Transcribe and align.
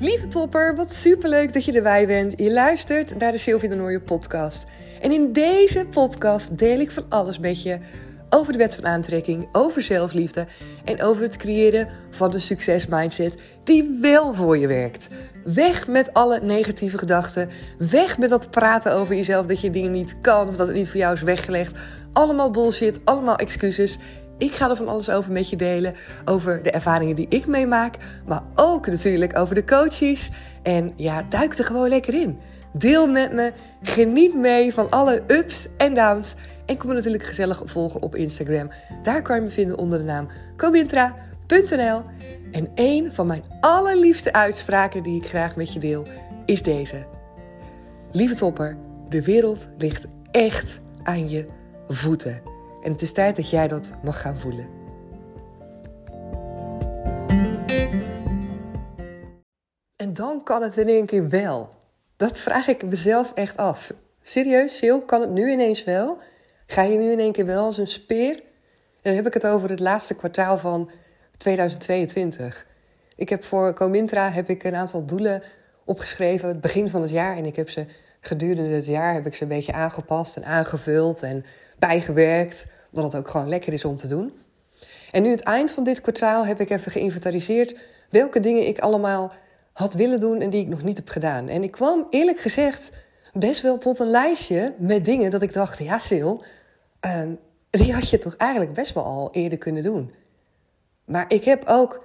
Lieve 0.00 0.26
topper, 0.26 0.76
wat 0.76 0.94
superleuk 0.94 1.52
dat 1.52 1.64
je 1.64 1.72
erbij 1.72 2.06
bent. 2.06 2.34
Je 2.36 2.52
luistert 2.52 3.18
naar 3.18 3.32
de 3.32 3.38
Sylvie 3.38 3.68
de 3.68 3.74
Nooie 3.74 4.00
podcast. 4.00 4.66
En 5.00 5.12
in 5.12 5.32
deze 5.32 5.86
podcast 5.90 6.58
deel 6.58 6.80
ik 6.80 6.90
van 6.90 7.04
alles 7.08 7.38
met 7.38 7.62
je 7.62 7.78
over 8.30 8.52
de 8.52 8.58
wet 8.58 8.74
van 8.74 8.86
aantrekking, 8.86 9.48
over 9.52 9.82
zelfliefde 9.82 10.46
en 10.84 11.02
over 11.02 11.22
het 11.22 11.36
creëren 11.36 11.88
van 12.10 12.34
een 12.34 12.40
succesmindset 12.40 13.34
die 13.64 13.98
wel 14.00 14.34
voor 14.34 14.58
je 14.58 14.66
werkt. 14.66 15.08
Weg 15.44 15.88
met 15.88 16.14
alle 16.14 16.40
negatieve 16.42 16.98
gedachten. 16.98 17.48
Weg 17.78 18.18
met 18.18 18.30
dat 18.30 18.50
praten 18.50 18.92
over 18.92 19.14
jezelf 19.14 19.46
dat 19.46 19.60
je 19.60 19.70
dingen 19.70 19.92
niet 19.92 20.20
kan 20.20 20.48
of 20.48 20.56
dat 20.56 20.66
het 20.66 20.76
niet 20.76 20.88
voor 20.88 21.00
jou 21.00 21.14
is 21.14 21.22
weggelegd. 21.22 21.78
Allemaal 22.12 22.50
bullshit, 22.50 23.00
allemaal 23.04 23.36
excuses. 23.36 23.98
Ik 24.38 24.54
ga 24.54 24.70
er 24.70 24.76
van 24.76 24.88
alles 24.88 25.10
over 25.10 25.32
met 25.32 25.50
je 25.50 25.56
delen. 25.56 25.94
Over 26.24 26.62
de 26.62 26.70
ervaringen 26.70 27.16
die 27.16 27.26
ik 27.28 27.46
meemaak. 27.46 27.94
Maar 28.26 28.42
ook 28.54 28.86
natuurlijk 28.86 29.38
over 29.38 29.54
de 29.54 29.64
coaches. 29.64 30.30
En 30.62 30.90
ja, 30.96 31.22
duik 31.28 31.54
er 31.54 31.64
gewoon 31.64 31.88
lekker 31.88 32.14
in. 32.14 32.38
Deel 32.72 33.06
met 33.06 33.32
me. 33.32 33.52
Geniet 33.82 34.34
mee 34.34 34.74
van 34.74 34.90
alle 34.90 35.22
ups 35.26 35.66
en 35.76 35.94
downs. 35.94 36.34
En 36.66 36.76
kom 36.76 36.88
me 36.88 36.94
natuurlijk 36.94 37.22
gezellig 37.22 37.62
volgen 37.64 38.02
op 38.02 38.16
Instagram. 38.16 38.70
Daar 39.02 39.22
kan 39.22 39.36
je 39.36 39.42
me 39.42 39.50
vinden 39.50 39.78
onder 39.78 39.98
de 39.98 40.04
naam 40.04 40.28
comintra.nl. 40.56 42.02
En 42.52 42.68
een 42.74 43.12
van 43.12 43.26
mijn 43.26 43.42
allerliefste 43.60 44.32
uitspraken 44.32 45.02
die 45.02 45.22
ik 45.22 45.28
graag 45.28 45.56
met 45.56 45.72
je 45.72 45.80
deel 45.80 46.06
is 46.44 46.62
deze. 46.62 47.06
Lieve 48.12 48.34
topper, 48.34 48.76
de 49.08 49.22
wereld 49.22 49.68
ligt 49.78 50.06
echt 50.30 50.80
aan 51.02 51.28
je 51.28 51.46
voeten. 51.88 52.57
En 52.82 52.92
het 52.92 53.02
is 53.02 53.12
tijd 53.12 53.36
dat 53.36 53.50
jij 53.50 53.68
dat 53.68 53.90
mag 54.02 54.20
gaan 54.20 54.38
voelen. 54.38 54.66
En 59.96 60.12
dan 60.12 60.42
kan 60.44 60.62
het 60.62 60.76
in 60.76 60.88
één 60.88 61.06
keer 61.06 61.28
wel. 61.28 61.68
Dat 62.16 62.38
vraag 62.38 62.68
ik 62.68 62.82
mezelf 62.82 63.32
echt 63.34 63.56
af. 63.56 63.92
Serieus, 64.22 64.76
Sil, 64.78 64.98
kan 65.00 65.20
het 65.20 65.30
nu 65.30 65.50
ineens 65.50 65.84
wel? 65.84 66.18
Ga 66.66 66.82
je 66.82 66.96
nu 66.96 67.10
in 67.10 67.18
één 67.18 67.32
keer 67.32 67.46
wel 67.46 67.64
als 67.64 67.78
een 67.78 67.86
speer? 67.86 68.34
En 68.34 69.02
dan 69.02 69.14
heb 69.14 69.26
ik 69.26 69.34
het 69.34 69.46
over 69.46 69.70
het 69.70 69.80
laatste 69.80 70.14
kwartaal 70.14 70.58
van 70.58 70.90
2022. 71.36 72.66
Ik 73.16 73.28
heb 73.28 73.44
voor 73.44 73.74
Comintra 73.74 74.30
heb 74.30 74.48
ik 74.48 74.64
een 74.64 74.74
aantal 74.74 75.04
doelen 75.04 75.42
opgeschreven, 75.84 76.48
het 76.48 76.60
begin 76.60 76.88
van 76.88 77.02
het 77.02 77.10
jaar. 77.10 77.36
En 77.36 77.44
ik 77.46 77.56
heb 77.56 77.70
ze 77.70 77.86
gedurende 78.28 78.74
het 78.74 78.86
jaar 78.86 79.14
heb 79.14 79.26
ik 79.26 79.34
ze 79.34 79.42
een 79.42 79.48
beetje 79.48 79.72
aangepast 79.72 80.36
en 80.36 80.44
aangevuld 80.44 81.22
en 81.22 81.44
bijgewerkt. 81.78 82.66
Omdat 82.92 83.12
het 83.12 83.20
ook 83.20 83.28
gewoon 83.28 83.48
lekker 83.48 83.72
is 83.72 83.84
om 83.84 83.96
te 83.96 84.08
doen. 84.08 84.32
En 85.10 85.22
nu 85.22 85.30
het 85.30 85.42
eind 85.42 85.70
van 85.70 85.84
dit 85.84 86.00
kwartaal 86.00 86.46
heb 86.46 86.60
ik 86.60 86.70
even 86.70 86.92
geïnventariseerd 86.92 87.76
welke 88.10 88.40
dingen 88.40 88.66
ik 88.66 88.78
allemaal 88.78 89.32
had 89.72 89.94
willen 89.94 90.20
doen 90.20 90.40
en 90.40 90.50
die 90.50 90.60
ik 90.60 90.68
nog 90.68 90.82
niet 90.82 90.96
heb 90.96 91.08
gedaan. 91.08 91.48
En 91.48 91.62
ik 91.62 91.70
kwam 91.70 92.06
eerlijk 92.10 92.38
gezegd 92.38 92.90
best 93.32 93.62
wel 93.62 93.78
tot 93.78 93.98
een 93.98 94.10
lijstje 94.10 94.74
met 94.78 95.04
dingen 95.04 95.30
dat 95.30 95.42
ik 95.42 95.52
dacht, 95.52 95.78
ja 95.78 95.98
Sil, 96.06 96.32
uh, 97.06 97.22
die 97.70 97.92
had 97.94 98.10
je 98.10 98.18
toch 98.18 98.36
eigenlijk 98.36 98.72
best 98.72 98.94
wel 98.94 99.04
al 99.04 99.28
eerder 99.32 99.58
kunnen 99.58 99.82
doen. 99.82 100.12
Maar 101.04 101.24
ik 101.28 101.44
heb 101.44 101.64
ook 101.66 102.04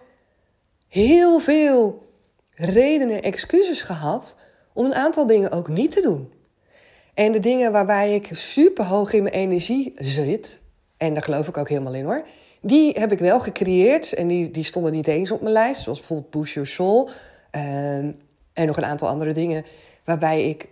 heel 0.87 1.39
veel 1.39 2.07
redenen, 2.49 3.21
excuses 3.21 3.81
gehad 3.81 4.35
om 4.73 4.85
een 4.85 4.95
aantal 4.95 5.27
dingen 5.27 5.51
ook 5.51 5.67
niet 5.67 5.91
te 5.91 6.01
doen. 6.01 6.31
En 7.13 7.31
de 7.31 7.39
dingen 7.39 7.71
waarbij 7.71 8.13
ik 8.13 8.29
super 8.31 8.85
hoog 8.85 9.13
in 9.13 9.23
mijn 9.23 9.35
energie 9.35 9.93
zit, 9.95 10.59
en 10.97 11.13
daar 11.13 11.23
geloof 11.23 11.47
ik 11.47 11.57
ook 11.57 11.69
helemaal 11.69 11.93
in 11.93 12.05
hoor, 12.05 12.23
die 12.61 12.99
heb 12.99 13.11
ik 13.11 13.19
wel 13.19 13.39
gecreëerd 13.39 14.13
en 14.13 14.27
die, 14.27 14.51
die 14.51 14.63
stonden 14.63 14.91
niet 14.91 15.07
eens 15.07 15.31
op 15.31 15.41
mijn 15.41 15.53
lijst, 15.53 15.81
zoals 15.81 15.97
bijvoorbeeld 15.97 16.29
Push 16.29 16.53
Your 16.53 16.69
Soul 16.69 17.09
en, 17.51 18.19
en 18.53 18.65
nog 18.67 18.77
een 18.77 18.85
aantal 18.85 19.07
andere 19.07 19.33
dingen 19.33 19.65
waarbij 20.03 20.49
ik 20.49 20.67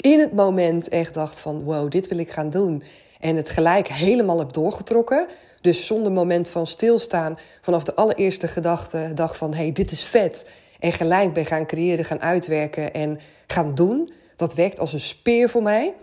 in 0.00 0.20
het 0.20 0.32
moment 0.32 0.88
echt 0.88 1.14
dacht 1.14 1.40
van 1.40 1.62
wow, 1.62 1.90
dit 1.90 2.08
wil 2.08 2.18
ik 2.18 2.30
gaan 2.30 2.50
doen. 2.50 2.82
En 3.20 3.36
het 3.36 3.48
gelijk 3.48 3.88
helemaal 3.88 4.38
heb 4.38 4.52
doorgetrokken. 4.52 5.26
Dus 5.60 5.86
zonder 5.86 6.12
moment 6.12 6.50
van 6.50 6.66
stilstaan, 6.66 7.38
vanaf 7.62 7.84
de 7.84 7.94
allereerste 7.94 8.48
gedachte, 8.48 9.10
dacht 9.14 9.36
van 9.36 9.54
hé, 9.54 9.62
hey, 9.62 9.72
dit 9.72 9.90
is 9.90 10.04
vet. 10.04 10.46
En 10.78 10.92
gelijk 10.92 11.32
ben 11.32 11.46
gaan 11.46 11.66
creëren, 11.66 12.04
gaan 12.04 12.20
uitwerken 12.20 12.94
en 12.94 13.20
gaan 13.46 13.74
doen. 13.74 14.12
Dat 14.36 14.54
werkt 14.54 14.78
als 14.78 14.92
een 14.92 15.00
speer 15.00 15.48
voor 15.48 15.62
mij. 15.62 15.94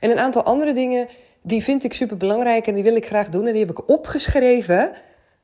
En 0.00 0.10
een 0.10 0.18
aantal 0.18 0.42
andere 0.42 0.72
dingen, 0.72 1.08
die 1.42 1.62
vind 1.62 1.84
ik 1.84 1.92
super 1.92 2.16
belangrijk 2.16 2.66
en 2.66 2.74
die 2.74 2.82
wil 2.82 2.96
ik 2.96 3.06
graag 3.06 3.28
doen. 3.28 3.46
En 3.46 3.52
die 3.52 3.66
heb 3.66 3.78
ik 3.78 3.88
opgeschreven. 3.88 4.92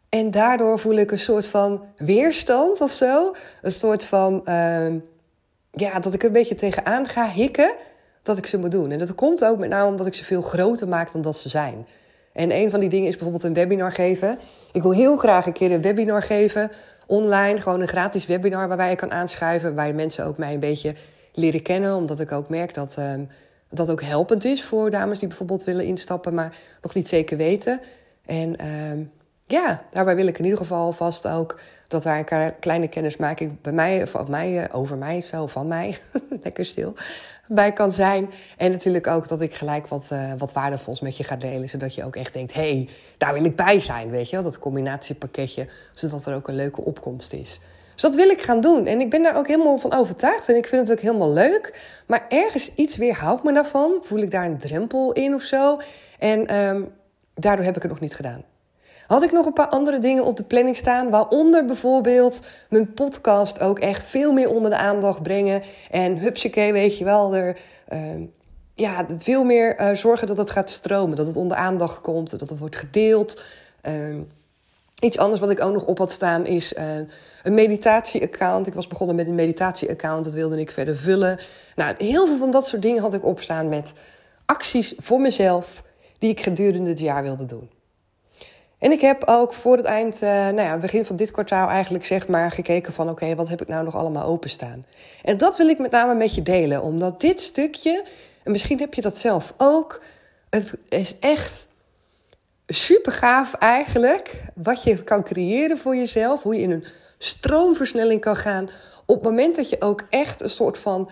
En 0.09 0.31
daardoor 0.31 0.79
voel 0.79 0.97
ik 0.97 1.11
een 1.11 1.19
soort 1.19 1.47
van 1.47 1.85
weerstand 1.97 2.81
of 2.81 2.93
zo. 2.93 3.35
Een 3.63 3.73
soort 3.73 4.05
van, 4.05 4.43
uh, 4.45 4.87
ja, 5.71 6.01
dat 6.01 6.15
ik 6.15 6.23
een 6.23 6.33
beetje 6.33 6.55
tegenaan 6.55 7.07
ga 7.07 7.29
hikken 7.31 7.75
dat 8.23 8.39
ik 8.39 8.47
ze 8.47 8.59
moet 8.59 8.71
doen. 8.71 8.91
En 8.91 8.99
dat 8.99 9.15
komt 9.15 9.45
ook 9.45 9.59
met 9.59 9.69
name 9.69 9.91
omdat 9.91 10.07
ik 10.07 10.15
ze 10.15 10.25
veel 10.25 10.43
groter 10.43 10.89
maak 10.89 11.13
dan 11.13 11.23
dat 11.23 11.37
ze 11.37 11.49
zijn. 11.49 11.87
En 12.33 12.57
een 12.57 12.71
van 12.71 12.81
die 12.81 12.89
dingen 12.89 13.07
is 13.07 13.13
bijvoorbeeld 13.13 13.43
een 13.43 13.55
webinar 13.55 13.93
geven. 13.93 14.39
Ik 14.73 14.83
wil 14.83 14.93
heel 14.93 15.17
graag 15.17 15.47
een 15.47 15.53
keer 15.53 15.73
een 15.73 15.83
webinar 15.83 16.23
geven, 16.23 16.71
online, 17.07 17.61
gewoon 17.61 17.81
een 17.81 17.89
gratis 17.89 18.27
webinar 18.27 18.69
waarbij 18.69 18.91
je 18.91 18.97
kan 18.97 19.13
aanschuiven, 19.13 19.75
waar 19.75 19.95
mensen 19.95 20.27
ook 20.27 20.39
mij 20.39 20.55
een 20.55 20.61
beetje 20.61 20.95
leren 21.33 21.63
kennen, 21.63 21.95
omdat 21.97 22.21
ik 22.21 22.33
ook 22.33 22.49
merk 22.49 22.75
dat 22.75 22.97
um, 22.99 23.29
dat 23.71 23.91
ook 23.91 24.03
helpend 24.03 24.45
is 24.45 24.63
voor 24.63 24.91
dames 24.91 25.19
die 25.19 25.29
bijvoorbeeld 25.29 25.65
willen 25.65 25.85
instappen, 25.85 26.35
maar 26.35 26.57
nog 26.83 26.95
niet 26.95 27.09
zeker 27.09 27.37
weten. 27.37 27.81
En 28.27 28.67
um, 28.67 29.11
ja, 29.53 29.83
daarbij 29.91 30.15
wil 30.15 30.27
ik 30.27 30.39
in 30.39 30.45
ieder 30.45 30.59
geval 30.59 30.93
vast 30.93 31.29
ook 31.29 31.61
dat 31.89 32.03
daar 32.03 32.33
een 32.33 32.59
kleine 32.59 32.89
kennismaking 32.89 33.61
bij 33.61 33.73
mij, 33.73 34.03
of 34.03 34.29
mij, 34.29 34.63
eh, 34.63 34.77
over 34.77 34.97
mij, 34.97 35.21
zo 35.21 35.47
van 35.47 35.67
mij, 35.67 35.99
lekker 36.45 36.65
stil, 36.65 36.95
bij 37.49 37.73
kan 37.73 37.93
zijn. 37.93 38.31
En 38.57 38.71
natuurlijk 38.71 39.07
ook 39.07 39.29
dat 39.29 39.41
ik 39.41 39.55
gelijk 39.55 39.87
wat, 39.87 40.11
uh, 40.13 40.33
wat 40.39 40.53
waardevols 40.53 41.01
met 41.01 41.17
je 41.17 41.25
ga 41.25 41.37
delen, 41.37 41.69
zodat 41.69 41.95
je 41.95 42.05
ook 42.05 42.17
echt 42.17 42.33
denkt, 42.33 42.53
hé, 42.53 42.73
hey, 42.73 42.89
daar 43.17 43.33
wil 43.33 43.45
ik 43.45 43.57
bij 43.57 43.81
zijn, 43.81 44.11
weet 44.11 44.31
je 44.31 44.43
dat 44.43 44.59
combinatiepakketje, 44.59 45.67
zodat 45.93 46.27
er 46.27 46.35
ook 46.35 46.49
een 46.49 46.57
leuke 46.57 46.81
opkomst 46.81 47.33
is. 47.33 47.61
Dus 47.93 48.03
dat 48.03 48.15
wil 48.15 48.29
ik 48.29 48.43
gaan 48.43 48.61
doen. 48.61 48.87
En 48.87 49.01
ik 49.01 49.11
ben 49.11 49.23
daar 49.23 49.37
ook 49.37 49.47
helemaal 49.47 49.79
van 49.79 49.95
overtuigd. 49.95 50.49
En 50.49 50.57
ik 50.57 50.67
vind 50.67 50.89
het 50.89 50.99
ook 50.99 51.05
helemaal 51.05 51.33
leuk. 51.33 51.81
Maar 52.07 52.27
ergens 52.29 52.75
iets 52.75 52.97
weerhoudt 52.97 53.43
me 53.43 53.53
daarvan. 53.53 53.99
Voel 54.03 54.19
ik 54.19 54.31
daar 54.31 54.45
een 54.45 54.59
drempel 54.59 55.13
in 55.13 55.35
of 55.35 55.43
zo. 55.43 55.81
En 56.19 56.57
um, 56.57 56.93
daardoor 57.35 57.65
heb 57.65 57.77
ik 57.77 57.83
het 57.83 57.91
nog 57.91 58.01
niet 58.01 58.15
gedaan 58.15 58.45
had 59.13 59.23
ik 59.23 59.33
nog 59.33 59.47
een 59.47 59.53
paar 59.53 59.69
andere 59.69 59.99
dingen 59.99 60.25
op 60.25 60.37
de 60.37 60.43
planning 60.43 60.77
staan. 60.77 61.11
Waaronder 61.11 61.65
bijvoorbeeld 61.65 62.41
mijn 62.69 62.93
podcast 62.93 63.61
ook 63.61 63.79
echt 63.79 64.07
veel 64.07 64.33
meer 64.33 64.51
onder 64.51 64.71
de 64.71 64.77
aandacht 64.77 65.23
brengen. 65.23 65.63
En 65.91 66.19
hupsakee, 66.19 66.73
weet 66.73 66.99
je 66.99 67.05
wel, 67.05 67.35
er, 67.35 67.61
uh, 67.93 67.99
ja, 68.75 69.07
veel 69.19 69.45
meer 69.45 69.81
uh, 69.81 69.95
zorgen 69.95 70.27
dat 70.27 70.37
het 70.37 70.51
gaat 70.51 70.71
stromen. 70.71 71.17
Dat 71.17 71.27
het 71.27 71.37
onder 71.37 71.57
aandacht 71.57 72.01
komt, 72.01 72.39
dat 72.39 72.51
het 72.51 72.59
wordt 72.59 72.77
gedeeld. 72.77 73.43
Uh, 73.89 74.17
iets 75.01 75.19
anders 75.19 75.41
wat 75.41 75.51
ik 75.51 75.65
ook 75.65 75.73
nog 75.73 75.85
op 75.85 75.99
had 75.99 76.13
staan 76.13 76.47
is 76.47 76.73
uh, 76.73 76.85
een 77.43 77.55
meditatie-account. 77.55 78.67
Ik 78.67 78.75
was 78.75 78.87
begonnen 78.87 79.17
met 79.17 79.27
een 79.27 79.35
meditatie-account, 79.35 80.25
dat 80.25 80.33
wilde 80.33 80.61
ik 80.61 80.71
verder 80.71 80.97
vullen. 80.97 81.39
Nou, 81.77 81.95
heel 81.99 82.27
veel 82.27 82.39
van 82.39 82.51
dat 82.51 82.67
soort 82.67 82.83
dingen 82.83 83.03
had 83.03 83.15
ik 83.15 83.25
opstaan 83.25 83.69
met 83.69 83.95
acties 84.47 84.95
voor 84.99 85.21
mezelf 85.21 85.83
die 86.19 86.31
ik 86.31 86.41
gedurende 86.41 86.89
het 86.89 87.01
jaar 87.01 87.23
wilde 87.23 87.45
doen. 87.45 87.71
En 88.83 88.93
ik 88.93 89.01
heb 89.01 89.23
ook 89.25 89.55
voor 89.55 89.77
het 89.77 89.87
eind, 89.87 90.23
uh, 90.23 90.29
nou 90.31 90.61
ja, 90.61 90.79
begin 90.79 91.05
van 91.05 91.17
dit 91.17 91.31
kwartaal 91.31 91.69
eigenlijk 91.69 92.07
zeg 92.07 92.29
maar 92.29 92.51
gekeken 92.51 92.93
van 92.93 93.09
oké, 93.09 93.35
wat 93.35 93.49
heb 93.49 93.61
ik 93.63 93.69
nou 93.69 93.85
nog 93.85 93.97
allemaal 93.97 94.27
openstaan? 94.27 94.87
En 95.25 95.37
dat 95.37 95.57
wil 95.57 95.69
ik 95.69 95.79
met 95.79 95.91
name 95.91 96.15
met 96.15 96.35
je 96.35 96.43
delen, 96.43 96.83
omdat 96.83 97.21
dit 97.21 97.41
stukje, 97.41 98.05
en 98.43 98.53
misschien 98.53 98.79
heb 98.79 98.95
je 98.95 99.01
dat 99.01 99.19
zelf 99.19 99.55
ook, 99.57 100.03
het 100.51 100.75
is 100.89 101.19
echt 101.19 101.67
super 102.67 103.13
gaaf 103.13 103.55
eigenlijk 103.55 104.35
wat 104.55 104.83
je 104.83 105.05
kan 105.05 105.25
creëren 105.25 105.79
voor 105.79 105.97
jezelf, 105.97 106.43
hoe 106.43 106.55
je 106.55 106.63
in 106.63 106.71
een 106.71 106.87
stroomversnelling 107.19 108.21
kan 108.21 108.37
gaan 108.37 108.69
op 109.07 109.15
het 109.15 109.25
moment 109.25 109.57
dat 109.57 109.69
je 109.69 109.81
ook 109.81 110.07
echt 110.11 110.41
een 110.41 110.51
soort 110.51 110.79
van 110.79 111.11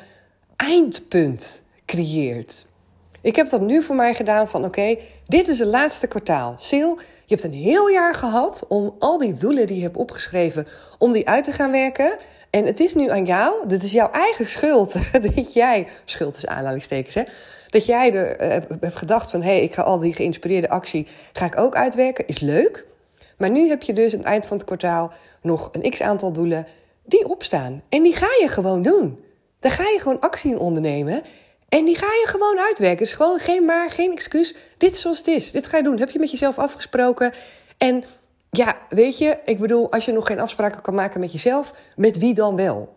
eindpunt 0.56 1.62
creëert. 1.86 2.66
Ik 3.22 3.36
heb 3.36 3.48
dat 3.48 3.60
nu 3.60 3.82
voor 3.82 3.96
mij 3.96 4.14
gedaan 4.14 4.48
van 4.48 4.64
oké, 4.64 4.96
dit 5.26 5.48
is 5.48 5.58
het 5.58 5.68
laatste 5.68 6.06
kwartaal. 6.06 6.54
Sil, 6.68 6.90
je 6.98 7.34
hebt 7.34 7.44
een 7.44 7.52
heel 7.52 7.88
jaar 7.88 8.14
gehad 8.14 8.64
om 8.68 8.96
al 8.98 9.18
die 9.18 9.34
doelen 9.34 9.66
die 9.66 9.76
je 9.76 9.82
hebt 9.82 9.96
opgeschreven, 9.96 10.66
om 10.98 11.12
die 11.12 11.28
uit 11.28 11.44
te 11.44 11.52
gaan 11.52 11.70
werken. 11.70 12.16
En 12.50 12.64
het 12.64 12.80
is 12.80 12.94
nu 12.94 13.10
aan 13.10 13.24
jou, 13.24 13.68
dit 13.68 13.82
is 13.82 13.92
jouw 13.92 14.10
eigen 14.10 14.46
schuld, 14.46 14.96
dat 15.34 15.52
jij, 15.52 15.86
schuld 16.04 16.36
is 16.36 16.46
aanhalingstekens 16.46 17.14
hè, 17.14 17.22
dat 17.68 17.86
jij 17.86 18.14
er 18.14 18.42
uh, 18.42 18.48
hebt 18.80 18.96
gedacht 18.96 19.30
van, 19.30 19.42
hé, 19.42 19.48
hey, 19.48 19.62
ik 19.62 19.74
ga 19.74 19.82
al 19.82 19.98
die 19.98 20.14
geïnspireerde 20.14 20.68
actie, 20.68 21.06
ga 21.32 21.46
ik 21.46 21.58
ook 21.58 21.74
uitwerken, 21.74 22.26
is 22.26 22.40
leuk. 22.40 22.86
Maar 23.36 23.50
nu 23.50 23.68
heb 23.68 23.82
je 23.82 23.92
dus 23.92 24.12
aan 24.12 24.18
het 24.18 24.28
eind 24.28 24.46
van 24.46 24.56
het 24.56 24.66
kwartaal 24.66 25.12
nog 25.42 25.68
een 25.72 25.90
x-aantal 25.90 26.32
doelen 26.32 26.66
die 27.04 27.28
opstaan. 27.28 27.82
En 27.88 28.02
die 28.02 28.14
ga 28.14 28.28
je 28.40 28.48
gewoon 28.48 28.82
doen. 28.82 29.24
Daar 29.60 29.72
ga 29.72 29.82
je 29.82 29.98
gewoon 29.98 30.20
actie 30.20 30.50
in 30.50 30.58
ondernemen. 30.58 31.22
En 31.70 31.84
die 31.84 31.96
ga 31.96 32.06
je 32.06 32.24
gewoon 32.26 32.58
uitwerken. 32.58 33.04
Dus 33.04 33.14
gewoon 33.14 33.38
geen 33.38 33.64
maar, 33.64 33.90
geen 33.90 34.12
excuus. 34.12 34.54
Dit 34.76 34.92
is 34.92 35.00
zoals 35.00 35.18
het 35.18 35.26
is. 35.26 35.50
Dit 35.50 35.66
ga 35.66 35.76
je 35.76 35.82
doen. 35.82 35.98
heb 35.98 36.10
je 36.10 36.18
met 36.18 36.30
jezelf 36.30 36.58
afgesproken. 36.58 37.32
En 37.78 38.04
ja, 38.50 38.76
weet 38.88 39.18
je, 39.18 39.38
ik 39.44 39.58
bedoel, 39.58 39.92
als 39.92 40.04
je 40.04 40.12
nog 40.12 40.26
geen 40.26 40.40
afspraken 40.40 40.82
kan 40.82 40.94
maken 40.94 41.20
met 41.20 41.32
jezelf, 41.32 41.74
met 41.96 42.18
wie 42.18 42.34
dan 42.34 42.56
wel? 42.56 42.96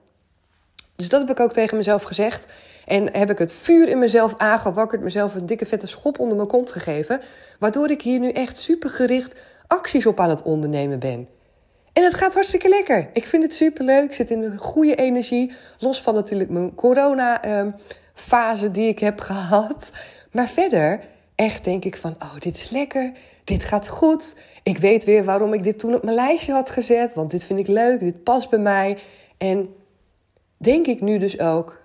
Dus 0.96 1.10
dat 1.10 1.22
heb 1.22 1.30
ik 1.30 1.40
ook 1.40 1.52
tegen 1.52 1.78
mezelf 1.78 2.04
gezegd. 2.04 2.46
En 2.86 3.14
heb 3.14 3.30
ik 3.30 3.38
het 3.38 3.54
vuur 3.54 3.88
in 3.88 4.00
mezelf 4.00 4.34
aangewakkerd, 4.38 5.02
mezelf 5.02 5.36
een 5.36 5.46
dikke 5.46 5.66
vette 5.66 5.88
schop 5.88 6.20
onder 6.20 6.36
mijn 6.36 6.48
kont 6.48 6.72
gegeven. 6.72 7.22
Waardoor 7.60 7.90
ik 7.90 8.02
hier 8.02 8.20
nu 8.20 8.30
echt 8.30 8.58
supergericht 8.58 9.40
acties 9.68 10.06
op 10.06 10.20
aan 10.20 10.30
het 10.30 10.44
ondernemen 10.44 11.00
ben. 11.00 11.28
En 11.94 12.04
het 12.04 12.14
gaat 12.14 12.34
hartstikke 12.34 12.70
lekker. 12.70 13.10
Ik 13.14 13.28
vind 13.28 13.44
het 13.44 13.56
superleuk. 13.56 14.04
Ik 14.04 14.14
zit 14.14 14.30
in 14.30 14.44
een 14.44 14.58
goede 14.58 14.96
energie. 14.96 15.54
Los 15.80 16.02
van 16.02 16.14
natuurlijk 16.14 16.50
mijn 16.50 16.75
corona-fase 18.13 18.71
die 18.71 18.88
ik 18.88 19.00
heb 19.00 19.19
gehad. 19.19 19.92
Maar 20.31 20.50
verder, 20.50 21.00
echt 21.36 21.63
denk 21.63 21.86
ik 21.86 21.98
van, 21.98 22.15
oh, 22.19 22.39
dit 22.39 22.56
is 22.56 22.69
lekker. 22.69 23.12
Dit 23.44 23.63
gaat 23.63 23.88
goed. 23.88 24.36
Ik 24.63 24.77
weet 24.77 25.04
weer 25.04 25.24
waarom 25.24 25.54
ik 25.54 25.63
dit 25.63 25.80
toen 25.80 25.95
op 25.95 26.04
mijn 26.04 26.15
lijstje 26.15 26.54
had 26.54 26.69
gezet. 26.69 27.13
Want 27.13 27.31
dit 27.31 27.45
vind 27.45 27.60
ik 27.60 27.68
leuk. 27.68 28.00
Dit 28.00 28.24
past 28.24 28.50
bij 28.50 28.60
mij. 28.60 28.98
En 29.38 29.75
denk 30.57 30.88
ik 30.88 31.01
nu 31.01 31.18
dus 31.18 31.39
ook, 31.39 31.81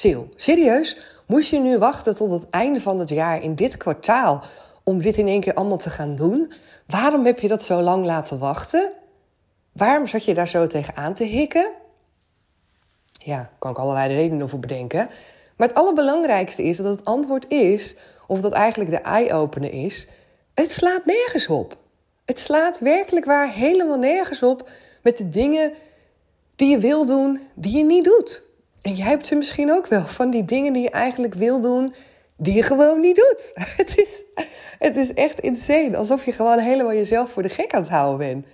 Sil, 0.00 0.22
serieus? 0.36 0.98
Moest 1.26 1.50
je 1.50 1.58
nu 1.58 1.78
wachten 1.78 2.14
tot 2.14 2.30
het 2.30 2.50
einde 2.50 2.80
van 2.80 2.98
het 2.98 3.08
jaar 3.08 3.42
in 3.42 3.54
dit 3.54 3.76
kwartaal 3.76 4.44
om 4.84 5.02
dit 5.02 5.16
in 5.16 5.28
één 5.28 5.40
keer 5.40 5.54
allemaal 5.54 5.78
te 5.78 5.90
gaan 5.90 6.16
doen? 6.16 6.52
Waarom 6.86 7.24
heb 7.24 7.38
je 7.38 7.48
dat 7.48 7.62
zo 7.62 7.80
lang 7.80 8.04
laten 8.04 8.38
wachten? 8.38 8.92
Waarom 9.72 10.06
zat 10.06 10.24
je 10.24 10.34
daar 10.34 10.48
zo 10.48 10.66
tegenaan 10.66 11.14
te 11.14 11.24
hikken? 11.24 11.70
Ja, 13.12 13.50
kan 13.58 13.70
ik 13.70 13.78
allerlei 13.78 14.14
redenen 14.14 14.48
voor 14.48 14.58
bedenken. 14.58 15.08
Maar 15.56 15.68
het 15.68 15.76
allerbelangrijkste 15.76 16.62
is 16.62 16.76
dat 16.76 16.86
het 16.86 17.04
antwoord 17.04 17.44
is, 17.48 17.96
of 18.26 18.40
dat 18.40 18.52
eigenlijk 18.52 18.90
de 18.90 18.96
eye-opener 18.96 19.72
is, 19.72 20.08
het 20.54 20.72
slaat 20.72 21.04
nergens 21.04 21.48
op. 21.48 21.76
Het 22.24 22.38
slaat 22.38 22.78
werkelijk 22.78 23.24
waar 23.24 23.52
helemaal 23.52 23.98
nergens 23.98 24.42
op 24.42 24.68
met 25.02 25.16
de 25.16 25.28
dingen 25.28 25.72
die 26.56 26.70
je 26.70 26.78
wil 26.78 27.06
doen, 27.06 27.40
die 27.54 27.76
je 27.76 27.84
niet 27.84 28.04
doet. 28.04 28.42
En 28.82 28.92
jij 28.92 29.06
hebt 29.06 29.26
ze 29.26 29.34
misschien 29.34 29.72
ook 29.72 29.86
wel 29.86 30.04
van 30.04 30.30
die 30.30 30.44
dingen 30.44 30.72
die 30.72 30.82
je 30.82 30.90
eigenlijk 30.90 31.34
wil 31.34 31.60
doen, 31.60 31.94
die 32.36 32.54
je 32.54 32.62
gewoon 32.62 33.00
niet 33.00 33.16
doet. 33.16 33.52
Het 33.76 33.98
is, 33.98 34.22
het 34.78 34.96
is 34.96 35.14
echt 35.14 35.40
insane. 35.40 35.96
Alsof 35.96 36.24
je 36.24 36.32
gewoon 36.32 36.58
helemaal 36.58 36.94
jezelf 36.94 37.30
voor 37.30 37.42
de 37.42 37.48
gek 37.48 37.74
aan 37.74 37.80
het 37.80 37.90
houden 37.90 38.18
bent. 38.18 38.46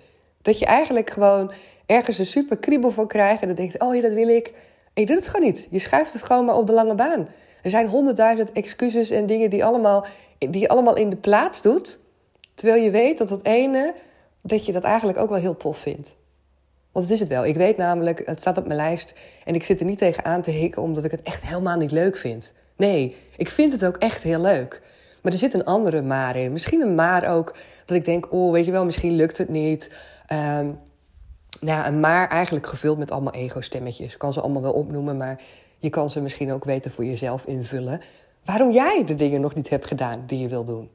Dat 0.42 0.58
je 0.58 0.66
eigenlijk 0.66 1.10
gewoon 1.10 1.52
ergens 1.86 2.18
een 2.18 2.26
super 2.26 2.58
kriebel 2.58 2.90
van 2.90 3.06
krijgt 3.06 3.40
en 3.42 3.46
dan 3.46 3.56
denkt: 3.56 3.80
oh 3.80 3.94
ja, 3.94 4.00
dat 4.00 4.12
wil 4.12 4.28
ik. 4.28 4.52
En 4.94 5.02
je 5.02 5.06
doet 5.06 5.16
het 5.16 5.26
gewoon 5.26 5.46
niet. 5.46 5.68
Je 5.70 5.78
schuift 5.78 6.12
het 6.12 6.22
gewoon 6.22 6.44
maar 6.44 6.56
op 6.56 6.66
de 6.66 6.72
lange 6.72 6.94
baan. 6.94 7.28
Er 7.62 7.70
zijn 7.70 7.88
honderdduizend 7.88 8.52
excuses 8.52 9.10
en 9.10 9.26
dingen 9.26 9.50
die, 9.50 9.64
allemaal, 9.64 10.06
die 10.38 10.60
je 10.60 10.68
allemaal 10.68 10.96
in 10.96 11.10
de 11.10 11.16
plaats 11.16 11.62
doet. 11.62 12.00
Terwijl 12.54 12.82
je 12.82 12.90
weet 12.90 13.18
dat 13.18 13.28
dat 13.28 13.44
ene, 13.46 13.94
dat 14.42 14.66
je 14.66 14.72
dat 14.72 14.82
eigenlijk 14.84 15.18
ook 15.18 15.28
wel 15.28 15.38
heel 15.38 15.56
tof 15.56 15.78
vindt. 15.78 16.16
Want 16.92 17.04
het 17.04 17.14
is 17.14 17.20
het 17.20 17.28
wel. 17.28 17.44
Ik 17.44 17.56
weet 17.56 17.76
namelijk, 17.76 18.22
het 18.26 18.38
staat 18.38 18.58
op 18.58 18.66
mijn 18.66 18.78
lijst 18.78 19.14
en 19.44 19.54
ik 19.54 19.64
zit 19.64 19.80
er 19.80 19.86
niet 19.86 19.98
tegen 19.98 20.24
aan 20.24 20.42
te 20.42 20.50
hikken 20.50 20.82
omdat 20.82 21.04
ik 21.04 21.10
het 21.10 21.22
echt 21.22 21.42
helemaal 21.42 21.76
niet 21.76 21.92
leuk 21.92 22.16
vind. 22.16 22.52
Nee, 22.76 23.16
ik 23.36 23.48
vind 23.48 23.72
het 23.72 23.84
ook 23.84 23.96
echt 23.96 24.22
heel 24.22 24.40
leuk. 24.40 24.82
Maar 25.22 25.32
er 25.32 25.38
zit 25.38 25.54
een 25.54 25.64
andere 25.64 26.02
maar 26.02 26.36
in. 26.36 26.52
Misschien 26.52 26.80
een 26.80 26.94
maar 26.94 27.28
ook 27.28 27.54
dat 27.86 27.96
ik 27.96 28.04
denk, 28.04 28.32
oh, 28.32 28.52
weet 28.52 28.64
je 28.64 28.72
wel, 28.72 28.84
misschien 28.84 29.16
lukt 29.16 29.38
het 29.38 29.48
niet. 29.48 29.90
Um, 30.32 30.78
nou, 31.62 31.86
een 31.86 32.00
maar 32.00 32.28
eigenlijk 32.28 32.66
gevuld 32.66 32.98
met 32.98 33.10
allemaal 33.10 33.32
ego-stemmetjes. 33.32 34.12
Ik 34.12 34.18
kan 34.18 34.32
ze 34.32 34.40
allemaal 34.40 34.62
wel 34.62 34.72
opnoemen, 34.72 35.16
maar 35.16 35.40
je 35.78 35.90
kan 35.90 36.10
ze 36.10 36.20
misschien 36.20 36.52
ook 36.52 36.64
weten 36.64 36.90
voor 36.90 37.04
jezelf 37.04 37.44
invullen. 37.44 38.00
Waarom 38.44 38.70
jij 38.70 39.04
de 39.06 39.14
dingen 39.14 39.40
nog 39.40 39.54
niet 39.54 39.68
hebt 39.68 39.86
gedaan 39.86 40.22
die 40.26 40.38
je 40.38 40.48
wil 40.48 40.64
doen. 40.64 40.90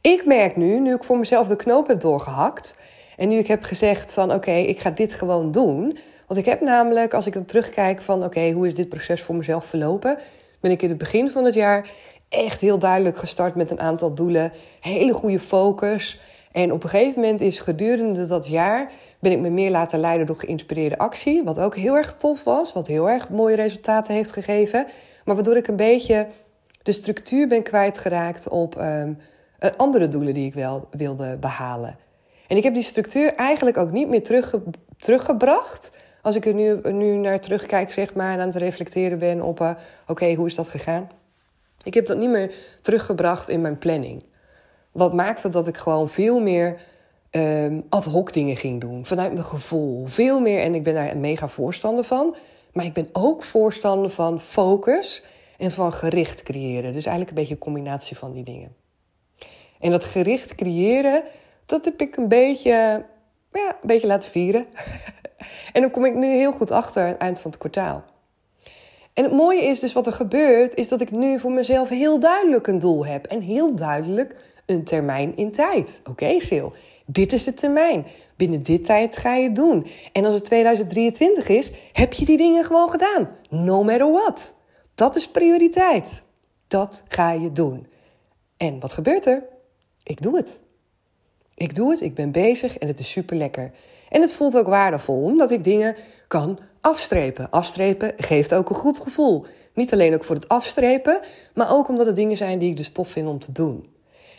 Ik 0.00 0.26
merk 0.26 0.56
nu, 0.56 0.80
nu 0.80 0.94
ik 0.94 1.04
voor 1.04 1.18
mezelf 1.18 1.48
de 1.48 1.56
knoop 1.56 1.86
heb 1.86 2.00
doorgehakt 2.00 2.76
en 3.16 3.28
nu 3.28 3.36
ik 3.36 3.46
heb 3.46 3.62
gezegd 3.62 4.12
van 4.12 4.32
oké, 4.32 4.50
ik 4.50 4.80
ga 4.80 4.90
dit 4.90 5.14
gewoon 5.14 5.52
doen. 5.52 5.98
Want 6.26 6.40
ik 6.40 6.46
heb 6.46 6.60
namelijk, 6.60 7.14
als 7.14 7.26
ik 7.26 7.32
dan 7.32 7.44
terugkijk 7.44 8.02
van 8.02 8.24
oké, 8.24 8.50
hoe 8.50 8.66
is 8.66 8.74
dit 8.74 8.88
proces 8.88 9.22
voor 9.22 9.34
mezelf 9.34 9.64
verlopen? 9.64 10.18
Ben 10.60 10.70
ik 10.70 10.82
in 10.82 10.88
het 10.88 10.98
begin 10.98 11.30
van 11.30 11.44
het 11.44 11.54
jaar 11.54 11.90
echt 12.28 12.60
heel 12.60 12.78
duidelijk 12.78 13.16
gestart 13.16 13.54
met 13.54 13.70
een 13.70 13.80
aantal 13.80 14.14
doelen. 14.14 14.52
Hele 14.80 15.12
goede 15.12 15.40
focus. 15.40 16.20
En 16.56 16.72
op 16.72 16.82
een 16.82 16.88
gegeven 16.88 17.20
moment 17.20 17.40
is 17.40 17.58
gedurende 17.58 18.26
dat 18.26 18.48
jaar 18.48 18.90
ben 19.18 19.32
ik 19.32 19.38
me 19.38 19.50
meer 19.50 19.70
laten 19.70 20.00
leiden 20.00 20.26
door 20.26 20.36
geïnspireerde 20.38 20.98
actie. 20.98 21.44
Wat 21.44 21.58
ook 21.58 21.76
heel 21.76 21.96
erg 21.96 22.16
tof 22.16 22.44
was, 22.44 22.72
wat 22.72 22.86
heel 22.86 23.10
erg 23.10 23.28
mooie 23.28 23.56
resultaten 23.56 24.14
heeft 24.14 24.32
gegeven. 24.32 24.86
Maar 25.24 25.34
waardoor 25.34 25.56
ik 25.56 25.66
een 25.66 25.76
beetje 25.76 26.26
de 26.82 26.92
structuur 26.92 27.48
ben 27.48 27.62
kwijtgeraakt 27.62 28.48
op 28.48 28.80
um, 28.80 29.18
andere 29.76 30.08
doelen 30.08 30.34
die 30.34 30.46
ik 30.46 30.54
wel 30.54 30.88
wilde 30.90 31.36
behalen. 31.40 31.98
En 32.48 32.56
ik 32.56 32.62
heb 32.62 32.74
die 32.74 32.82
structuur 32.82 33.34
eigenlijk 33.34 33.76
ook 33.76 33.90
niet 33.90 34.08
meer 34.08 34.22
terugge 34.22 34.62
teruggebracht. 34.98 35.96
Als 36.22 36.36
ik 36.36 36.46
er 36.46 36.54
nu, 36.54 36.80
nu 36.82 37.16
naar 37.16 37.40
terugkijk, 37.40 37.92
zeg 37.92 38.14
maar, 38.14 38.32
en 38.32 38.40
aan 38.40 38.46
het 38.46 38.56
reflecteren 38.56 39.18
ben 39.18 39.42
op: 39.42 39.60
uh, 39.60 39.70
oké, 40.06 40.34
hoe 40.34 40.46
is 40.46 40.54
dat 40.54 40.68
gegaan? 40.68 41.10
Ik 41.82 41.94
heb 41.94 42.06
dat 42.06 42.18
niet 42.18 42.30
meer 42.30 42.54
teruggebracht 42.80 43.48
in 43.48 43.60
mijn 43.60 43.78
planning. 43.78 44.22
Wat 44.96 45.14
maakte 45.14 45.48
dat 45.48 45.66
ik 45.66 45.76
gewoon 45.76 46.08
veel 46.08 46.40
meer 46.40 46.80
um, 47.30 47.84
ad 47.88 48.04
hoc 48.04 48.32
dingen 48.32 48.56
ging 48.56 48.80
doen. 48.80 49.04
Vanuit 49.04 49.32
mijn 49.32 49.44
gevoel. 49.44 50.06
Veel 50.06 50.40
meer. 50.40 50.60
En 50.60 50.74
ik 50.74 50.82
ben 50.82 50.94
daar 50.94 51.10
een 51.10 51.20
mega 51.20 51.48
voorstander 51.48 52.04
van. 52.04 52.36
Maar 52.72 52.84
ik 52.84 52.92
ben 52.92 53.08
ook 53.12 53.42
voorstander 53.42 54.10
van 54.10 54.40
focus 54.40 55.22
en 55.58 55.70
van 55.70 55.92
gericht 55.92 56.42
creëren. 56.42 56.92
Dus 56.92 57.06
eigenlijk 57.06 57.28
een 57.28 57.36
beetje 57.36 57.54
een 57.54 57.60
combinatie 57.60 58.16
van 58.16 58.32
die 58.32 58.44
dingen. 58.44 58.74
En 59.80 59.90
dat 59.90 60.04
gericht 60.04 60.54
creëren, 60.54 61.22
dat 61.66 61.84
heb 61.84 62.00
ik 62.00 62.16
een 62.16 62.28
beetje, 62.28 62.70
ja, 63.52 63.68
een 63.68 63.86
beetje 63.86 64.06
laten 64.06 64.30
vieren. 64.30 64.66
en 65.72 65.80
dan 65.80 65.90
kom 65.90 66.04
ik 66.04 66.14
nu 66.14 66.26
heel 66.26 66.52
goed 66.52 66.70
achter 66.70 67.02
aan 67.02 67.08
het 67.08 67.18
eind 67.18 67.40
van 67.40 67.50
het 67.50 67.60
kwartaal. 67.60 68.04
En 69.14 69.24
het 69.24 69.32
mooie 69.32 69.62
is 69.62 69.80
dus 69.80 69.92
wat 69.92 70.06
er 70.06 70.12
gebeurt, 70.12 70.74
is 70.74 70.88
dat 70.88 71.00
ik 71.00 71.10
nu 71.10 71.40
voor 71.40 71.52
mezelf 71.52 71.88
heel 71.88 72.20
duidelijk 72.20 72.66
een 72.66 72.78
doel 72.78 73.06
heb. 73.06 73.26
En 73.26 73.40
heel 73.40 73.74
duidelijk 73.74 74.36
een 74.66 74.84
termijn 74.84 75.36
in 75.36 75.52
tijd. 75.52 76.00
Oké, 76.04 76.40
Sil, 76.46 76.68
dit 77.06 77.32
is 77.32 77.44
de 77.44 77.54
termijn. 77.54 78.06
Binnen 78.36 78.62
dit 78.62 78.84
tijd 78.84 79.16
ga 79.16 79.34
je 79.34 79.44
het 79.44 79.54
doen. 79.54 79.86
En 80.12 80.24
als 80.24 80.34
het 80.34 80.44
2023 80.44 81.48
is, 81.48 81.72
heb 81.92 82.12
je 82.12 82.24
die 82.24 82.36
dingen 82.36 82.64
gewoon 82.64 82.88
gedaan. 82.88 83.30
No 83.48 83.84
matter 83.84 84.10
what. 84.10 84.54
Dat 84.94 85.16
is 85.16 85.28
prioriteit. 85.28 86.22
Dat 86.68 87.02
ga 87.08 87.32
je 87.32 87.52
doen. 87.52 87.86
En 88.56 88.80
wat 88.80 88.92
gebeurt 88.92 89.26
er? 89.26 89.42
Ik 90.02 90.22
doe 90.22 90.36
het. 90.36 90.60
Ik 91.54 91.74
doe 91.74 91.90
het, 91.90 92.00
ik 92.00 92.14
ben 92.14 92.32
bezig 92.32 92.78
en 92.78 92.88
het 92.88 92.98
is 92.98 93.10
super 93.10 93.36
lekker. 93.36 93.72
En 94.08 94.20
het 94.20 94.34
voelt 94.34 94.56
ook 94.56 94.66
waardevol, 94.66 95.22
omdat 95.22 95.50
ik 95.50 95.64
dingen 95.64 95.96
kan 96.28 96.58
afstrepen. 96.80 97.50
Afstrepen 97.50 98.12
geeft 98.16 98.54
ook 98.54 98.68
een 98.68 98.74
goed 98.74 98.98
gevoel. 98.98 99.44
Niet 99.74 99.92
alleen 99.92 100.14
ook 100.14 100.24
voor 100.24 100.34
het 100.34 100.48
afstrepen, 100.48 101.20
maar 101.54 101.72
ook 101.72 101.88
omdat 101.88 102.06
het 102.06 102.16
dingen 102.16 102.36
zijn 102.36 102.58
die 102.58 102.70
ik 102.70 102.76
dus 102.76 102.90
tof 102.90 103.08
vind 103.08 103.28
om 103.28 103.38
te 103.38 103.52
doen. 103.52 103.95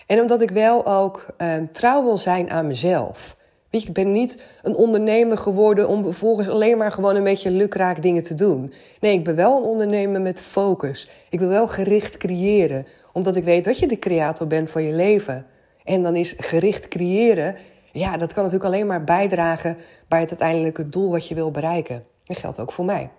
En 0.07 0.21
omdat 0.21 0.41
ik 0.41 0.51
wel 0.51 0.85
ook 0.85 1.25
um, 1.37 1.71
trouw 1.71 2.03
wil 2.03 2.17
zijn 2.17 2.49
aan 2.49 2.67
mezelf. 2.67 3.35
Weet 3.69 3.81
je, 3.81 3.87
ik 3.87 3.93
ben 3.93 4.11
niet 4.11 4.47
een 4.61 4.75
ondernemer 4.75 5.37
geworden 5.37 5.87
om 5.87 6.03
vervolgens 6.03 6.49
alleen 6.49 6.77
maar 6.77 6.91
gewoon 6.91 7.15
een 7.15 7.23
beetje 7.23 7.51
lukraak 7.51 8.01
dingen 8.01 8.23
te 8.23 8.33
doen. 8.33 8.73
Nee, 8.99 9.13
ik 9.13 9.23
ben 9.23 9.35
wel 9.35 9.57
een 9.57 9.63
ondernemer 9.63 10.21
met 10.21 10.41
focus. 10.41 11.09
Ik 11.29 11.39
wil 11.39 11.47
wel 11.47 11.67
gericht 11.67 12.17
creëren, 12.17 12.87
omdat 13.13 13.35
ik 13.35 13.43
weet 13.43 13.65
dat 13.65 13.79
je 13.79 13.87
de 13.87 13.99
creator 13.99 14.47
bent 14.47 14.69
van 14.69 14.83
je 14.83 14.93
leven. 14.93 15.45
En 15.83 16.03
dan 16.03 16.15
is 16.15 16.33
gericht 16.37 16.87
creëren, 16.87 17.55
ja, 17.91 18.17
dat 18.17 18.33
kan 18.33 18.43
natuurlijk 18.43 18.73
alleen 18.73 18.87
maar 18.87 19.03
bijdragen 19.03 19.77
bij 20.07 20.19
het 20.19 20.29
uiteindelijke 20.29 20.89
doel 20.89 21.09
wat 21.09 21.27
je 21.27 21.35
wil 21.35 21.51
bereiken. 21.51 22.03
Dat 22.25 22.37
geldt 22.37 22.59
ook 22.59 22.71
voor 22.71 22.85
mij. 22.85 23.09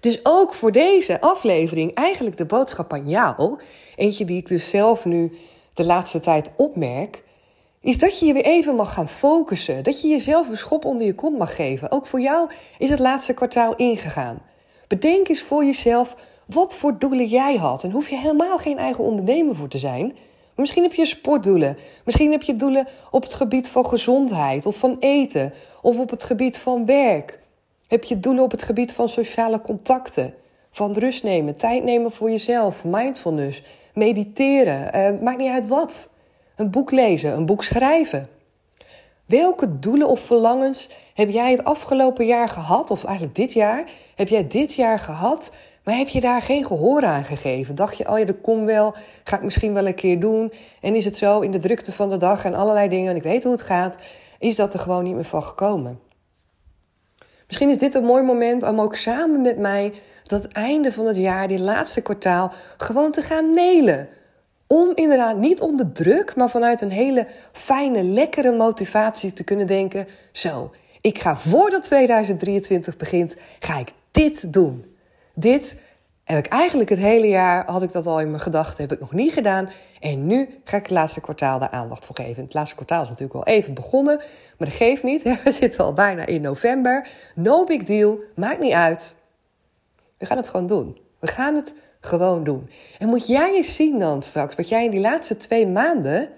Dus 0.00 0.20
ook 0.22 0.54
voor 0.54 0.72
deze 0.72 1.20
aflevering 1.20 1.94
eigenlijk 1.94 2.36
de 2.36 2.46
boodschap 2.46 2.92
aan 2.92 3.08
jou, 3.08 3.58
eentje 3.96 4.24
die 4.24 4.36
ik 4.36 4.48
dus 4.48 4.70
zelf 4.70 5.04
nu 5.04 5.32
de 5.74 5.84
laatste 5.84 6.20
tijd 6.20 6.50
opmerk, 6.56 7.22
is 7.80 7.98
dat 7.98 8.18
je 8.18 8.26
je 8.26 8.32
weer 8.32 8.44
even 8.44 8.74
mag 8.74 8.92
gaan 8.92 9.08
focussen. 9.08 9.84
Dat 9.84 10.02
je 10.02 10.08
jezelf 10.08 10.48
een 10.48 10.56
schop 10.56 10.84
onder 10.84 11.06
je 11.06 11.14
kont 11.14 11.38
mag 11.38 11.54
geven. 11.54 11.90
Ook 11.90 12.06
voor 12.06 12.20
jou 12.20 12.50
is 12.78 12.90
het 12.90 12.98
laatste 12.98 13.34
kwartaal 13.34 13.76
ingegaan. 13.76 14.42
Bedenk 14.88 15.28
eens 15.28 15.42
voor 15.42 15.64
jezelf 15.64 16.14
wat 16.46 16.76
voor 16.76 16.98
doelen 16.98 17.26
jij 17.26 17.56
had. 17.56 17.84
En 17.84 17.90
hoef 17.90 18.08
je 18.08 18.16
helemaal 18.16 18.58
geen 18.58 18.78
eigen 18.78 19.04
ondernemer 19.04 19.54
voor 19.54 19.68
te 19.68 19.78
zijn. 19.78 20.16
Misschien 20.54 20.82
heb 20.82 20.94
je 20.94 21.04
sportdoelen. 21.04 21.76
Misschien 22.04 22.30
heb 22.30 22.42
je 22.42 22.56
doelen 22.56 22.86
op 23.10 23.22
het 23.22 23.34
gebied 23.34 23.68
van 23.68 23.86
gezondheid 23.86 24.66
of 24.66 24.76
van 24.76 24.96
eten. 25.00 25.52
Of 25.82 25.98
op 25.98 26.10
het 26.10 26.24
gebied 26.24 26.58
van 26.58 26.86
werk. 26.86 27.38
Heb 27.88 28.04
je 28.04 28.20
doelen 28.20 28.44
op 28.44 28.50
het 28.50 28.62
gebied 28.62 28.92
van 28.92 29.08
sociale 29.08 29.60
contacten. 29.60 30.34
Van 30.70 30.92
rust 30.92 31.22
nemen, 31.22 31.56
tijd 31.56 31.84
nemen 31.84 32.12
voor 32.12 32.30
jezelf, 32.30 32.84
mindfulness, 32.84 33.62
mediteren. 33.94 34.96
Uh, 34.96 35.20
maakt 35.20 35.38
niet 35.38 35.52
uit 35.52 35.66
wat. 35.66 36.10
Een 36.56 36.70
boek 36.70 36.90
lezen, 36.90 37.32
een 37.32 37.46
boek 37.46 37.64
schrijven. 37.64 38.28
Welke 39.26 39.78
doelen 39.78 40.08
of 40.08 40.20
verlangens 40.20 40.88
heb 41.14 41.30
jij 41.30 41.50
het 41.50 41.64
afgelopen 41.64 42.26
jaar 42.26 42.48
gehad, 42.48 42.90
of 42.90 43.04
eigenlijk 43.04 43.36
dit 43.36 43.52
jaar, 43.52 43.84
heb 44.14 44.28
jij 44.28 44.46
dit 44.46 44.74
jaar 44.74 44.98
gehad 44.98 45.50
maar 45.88 45.96
heb 45.96 46.08
je 46.08 46.20
daar 46.20 46.42
geen 46.42 46.64
gehoor 46.64 47.04
aan 47.04 47.24
gegeven? 47.24 47.74
Dacht 47.74 47.96
je, 47.96 48.08
oh 48.08 48.18
ja, 48.18 48.24
dat 48.24 48.40
komt 48.40 48.64
wel, 48.64 48.94
ga 49.24 49.36
ik 49.36 49.42
misschien 49.42 49.74
wel 49.74 49.86
een 49.86 49.94
keer 49.94 50.20
doen. 50.20 50.52
En 50.80 50.94
is 50.94 51.04
het 51.04 51.16
zo 51.16 51.40
in 51.40 51.50
de 51.50 51.58
drukte 51.58 51.92
van 51.92 52.10
de 52.10 52.16
dag 52.16 52.44
en 52.44 52.54
allerlei 52.54 52.88
dingen, 52.88 53.10
en 53.10 53.16
ik 53.16 53.22
weet 53.22 53.42
hoe 53.42 53.52
het 53.52 53.62
gaat, 53.62 53.98
is 54.38 54.56
dat 54.56 54.74
er 54.74 54.80
gewoon 54.80 55.04
niet 55.04 55.14
meer 55.14 55.24
van 55.24 55.42
gekomen. 55.42 56.00
Misschien 57.48 57.70
is 57.70 57.78
dit 57.78 57.94
een 57.94 58.04
mooi 58.04 58.22
moment 58.22 58.62
om 58.62 58.80
ook 58.80 58.96
samen 58.96 59.40
met 59.40 59.58
mij 59.58 59.92
dat 60.22 60.46
einde 60.46 60.92
van 60.92 61.06
het 61.06 61.16
jaar, 61.16 61.48
die 61.48 61.60
laatste 61.60 62.00
kwartaal, 62.00 62.52
gewoon 62.76 63.10
te 63.10 63.22
gaan 63.22 63.54
nelen. 63.54 64.08
Om 64.66 64.92
inderdaad 64.94 65.36
niet 65.36 65.60
onder 65.60 65.92
druk, 65.92 66.36
maar 66.36 66.50
vanuit 66.50 66.80
een 66.80 66.90
hele 66.90 67.26
fijne, 67.52 68.02
lekkere 68.02 68.52
motivatie 68.52 69.32
te 69.32 69.44
kunnen 69.44 69.66
denken: 69.66 70.08
zo, 70.32 70.70
ik 71.00 71.18
ga 71.18 71.36
voordat 71.36 71.82
2023 71.82 72.96
begint, 72.96 73.36
ga 73.58 73.78
ik 73.78 73.92
dit 74.10 74.52
doen. 74.52 74.94
Dit 75.34 75.80
heb 76.34 76.44
ik 76.44 76.52
eigenlijk 76.52 76.90
het 76.90 76.98
hele 76.98 77.28
jaar, 77.28 77.70
had 77.70 77.82
ik 77.82 77.92
dat 77.92 78.06
al 78.06 78.20
in 78.20 78.30
mijn 78.30 78.42
gedachten, 78.42 78.82
heb 78.82 78.92
ik 78.92 79.00
nog 79.00 79.12
niet 79.12 79.32
gedaan. 79.32 79.70
En 80.00 80.26
nu 80.26 80.60
ga 80.64 80.76
ik 80.76 80.82
het 80.82 80.90
laatste 80.90 81.20
kwartaal 81.20 81.58
daar 81.58 81.70
aandacht 81.70 82.06
voor 82.06 82.16
geven. 82.16 82.42
Het 82.42 82.54
laatste 82.54 82.74
kwartaal 82.74 83.02
is 83.02 83.08
natuurlijk 83.08 83.34
al 83.34 83.46
even 83.46 83.74
begonnen, 83.74 84.16
maar 84.58 84.68
dat 84.68 84.76
geeft 84.76 85.02
niet. 85.02 85.22
We 85.44 85.52
zitten 85.52 85.84
al 85.84 85.92
bijna 85.92 86.26
in 86.26 86.40
november. 86.40 87.08
No 87.34 87.64
big 87.64 87.82
deal, 87.82 88.18
maakt 88.34 88.60
niet 88.60 88.72
uit. 88.72 89.14
We 90.18 90.26
gaan 90.26 90.36
het 90.36 90.48
gewoon 90.48 90.66
doen. 90.66 90.98
We 91.18 91.26
gaan 91.26 91.54
het 91.54 91.74
gewoon 92.00 92.44
doen. 92.44 92.70
En 92.98 93.08
moet 93.08 93.26
jij 93.26 93.54
eens 93.54 93.74
zien 93.74 93.98
dan 93.98 94.22
straks 94.22 94.54
wat 94.54 94.68
jij 94.68 94.84
in 94.84 94.90
die 94.90 95.00
laatste 95.00 95.36
twee 95.36 95.66
maanden, 95.66 96.28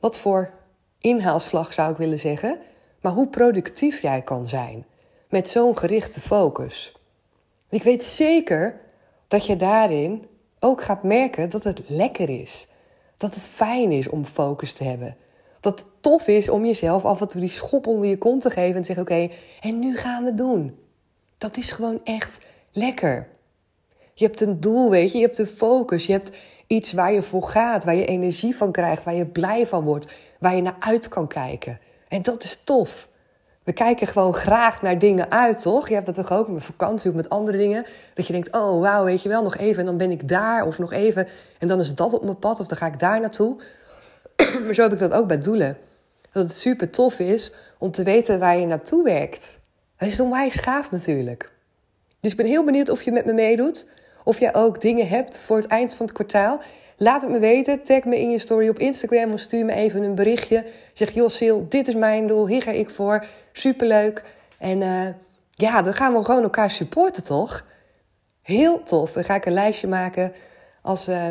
wat 0.00 0.18
voor 0.18 0.50
inhaalslag 0.98 1.72
zou 1.72 1.90
ik 1.90 1.96
willen 1.96 2.20
zeggen, 2.20 2.58
maar 3.00 3.12
hoe 3.12 3.28
productief 3.28 4.02
jij 4.02 4.22
kan 4.22 4.46
zijn 4.46 4.86
met 5.28 5.48
zo'n 5.48 5.78
gerichte 5.78 6.20
focus. 6.20 6.92
Ik 7.74 7.82
weet 7.82 8.04
zeker 8.04 8.80
dat 9.28 9.46
je 9.46 9.56
daarin 9.56 10.26
ook 10.58 10.82
gaat 10.82 11.02
merken 11.02 11.50
dat 11.50 11.64
het 11.64 11.82
lekker 11.86 12.40
is. 12.40 12.68
Dat 13.16 13.34
het 13.34 13.46
fijn 13.46 13.92
is 13.92 14.08
om 14.08 14.24
focus 14.24 14.72
te 14.72 14.84
hebben. 14.84 15.16
Dat 15.60 15.78
het 15.78 15.88
tof 16.00 16.26
is 16.26 16.48
om 16.48 16.64
jezelf 16.64 17.04
af 17.04 17.20
en 17.20 17.28
toe 17.28 17.40
die 17.40 17.50
schop 17.50 17.86
onder 17.86 18.08
je 18.08 18.18
kont 18.18 18.42
te 18.42 18.50
geven 18.50 18.74
en 18.74 18.80
te 18.80 18.86
zeggen: 18.86 19.04
Oké, 19.04 19.34
en 19.60 19.78
nu 19.78 19.96
gaan 19.96 20.22
we 20.22 20.28
het 20.28 20.38
doen. 20.38 20.78
Dat 21.38 21.56
is 21.56 21.70
gewoon 21.70 22.00
echt 22.04 22.46
lekker. 22.72 23.28
Je 24.14 24.24
hebt 24.24 24.40
een 24.40 24.60
doel, 24.60 24.90
weet 24.90 25.12
je, 25.12 25.18
je 25.18 25.24
hebt 25.24 25.38
een 25.38 25.46
focus, 25.46 26.06
je 26.06 26.12
hebt 26.12 26.36
iets 26.66 26.92
waar 26.92 27.12
je 27.12 27.22
voor 27.22 27.42
gaat, 27.42 27.84
waar 27.84 27.94
je 27.94 28.06
energie 28.06 28.56
van 28.56 28.72
krijgt, 28.72 29.04
waar 29.04 29.14
je 29.14 29.26
blij 29.26 29.66
van 29.66 29.84
wordt, 29.84 30.14
waar 30.38 30.56
je 30.56 30.62
naar 30.62 30.76
uit 30.78 31.08
kan 31.08 31.28
kijken. 31.28 31.80
En 32.08 32.22
dat 32.22 32.42
is 32.42 32.64
tof. 32.64 33.08
We 33.64 33.72
kijken 33.72 34.06
gewoon 34.06 34.34
graag 34.34 34.82
naar 34.82 34.98
dingen 34.98 35.30
uit, 35.30 35.62
toch? 35.62 35.88
Je 35.88 35.94
hebt 35.94 36.06
dat 36.06 36.14
toch 36.14 36.32
ook 36.32 36.48
met 36.48 36.64
vakantie 36.64 37.10
of 37.10 37.16
met 37.16 37.28
andere 37.28 37.58
dingen. 37.58 37.86
Dat 38.14 38.26
je 38.26 38.32
denkt, 38.32 38.52
oh 38.52 38.80
wauw, 38.80 39.04
weet 39.04 39.22
je 39.22 39.28
wel, 39.28 39.42
nog 39.42 39.56
even 39.56 39.80
en 39.80 39.86
dan 39.86 39.96
ben 39.96 40.10
ik 40.10 40.28
daar. 40.28 40.66
Of 40.66 40.78
nog 40.78 40.92
even 40.92 41.28
en 41.58 41.68
dan 41.68 41.80
is 41.80 41.94
dat 41.94 42.12
op 42.12 42.24
mijn 42.24 42.38
pad 42.38 42.60
of 42.60 42.66
dan 42.66 42.76
ga 42.76 42.86
ik 42.86 42.98
daar 42.98 43.20
naartoe. 43.20 43.62
maar 44.64 44.74
zo 44.74 44.82
heb 44.82 44.92
ik 44.92 44.98
dat 44.98 45.12
ook 45.12 45.26
bij 45.26 45.38
doelen. 45.38 45.78
Dat 46.30 46.42
het 46.42 46.56
super 46.56 46.90
tof 46.90 47.18
is 47.18 47.52
om 47.78 47.90
te 47.90 48.02
weten 48.02 48.38
waar 48.38 48.58
je 48.58 48.66
naartoe 48.66 49.04
werkt. 49.04 49.58
Dat 49.96 50.08
is 50.08 50.20
onwijs 50.20 50.54
gaaf 50.54 50.90
natuurlijk. 50.90 51.52
Dus 52.20 52.30
ik 52.30 52.36
ben 52.36 52.46
heel 52.46 52.64
benieuwd 52.64 52.88
of 52.88 53.02
je 53.02 53.12
met 53.12 53.24
me 53.24 53.32
meedoet. 53.32 53.86
Of 54.24 54.38
jij 54.40 54.54
ook 54.54 54.80
dingen 54.80 55.08
hebt 55.08 55.42
voor 55.42 55.56
het 55.56 55.66
eind 55.66 55.94
van 55.94 56.06
het 56.06 56.14
kwartaal. 56.14 56.60
Laat 56.96 57.22
het 57.22 57.30
me 57.30 57.38
weten. 57.38 57.82
Tag 57.82 58.04
me 58.04 58.20
in 58.20 58.30
je 58.30 58.38
story 58.38 58.68
op 58.68 58.78
Instagram 58.78 59.32
of 59.32 59.40
stuur 59.40 59.64
me 59.64 59.72
even 59.72 60.02
een 60.02 60.14
berichtje. 60.14 60.66
Zeg, 60.92 61.10
joh 61.10 61.28
Sil, 61.36 61.58
dit 61.68 61.88
is 61.88 61.94
mijn 61.94 62.26
doel. 62.26 62.48
Hier 62.48 62.62
ga 62.62 62.70
ik 62.70 62.90
voor. 62.90 63.26
Superleuk. 63.52 64.22
En 64.58 64.80
uh, 64.80 65.06
ja, 65.50 65.82
dan 65.82 65.94
gaan 65.94 66.14
we 66.14 66.24
gewoon 66.24 66.42
elkaar 66.42 66.70
supporten, 66.70 67.24
toch? 67.24 67.66
Heel 68.42 68.82
tof. 68.82 69.12
Dan 69.12 69.24
ga 69.24 69.34
ik 69.34 69.46
een 69.46 69.52
lijstje 69.52 69.88
maken 69.88 70.32
als, 70.82 71.08
uh, 71.08 71.28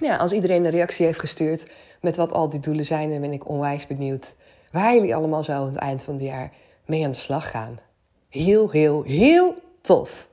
ja, 0.00 0.16
als 0.16 0.32
iedereen 0.32 0.64
een 0.64 0.70
reactie 0.70 1.06
heeft 1.06 1.18
gestuurd 1.18 1.72
met 2.00 2.16
wat 2.16 2.32
al 2.32 2.48
die 2.48 2.60
doelen 2.60 2.86
zijn. 2.86 3.10
Dan 3.10 3.20
ben 3.20 3.32
ik 3.32 3.48
onwijs 3.48 3.86
benieuwd 3.86 4.34
waar 4.72 4.94
jullie 4.94 5.14
allemaal 5.14 5.44
zo 5.44 5.52
aan 5.52 5.66
het 5.66 5.76
eind 5.76 6.02
van 6.02 6.14
het 6.14 6.22
jaar 6.22 6.50
mee 6.86 7.04
aan 7.04 7.10
de 7.10 7.16
slag 7.16 7.50
gaan. 7.50 7.78
Heel, 8.28 8.70
heel, 8.70 9.02
heel 9.02 9.54
tof. 9.80 10.28